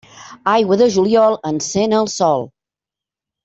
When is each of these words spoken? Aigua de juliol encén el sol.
Aigua 0.53 0.77
de 0.81 0.87
juliol 0.95 1.37
encén 1.51 1.95
el 2.01 2.13
sol. 2.17 2.51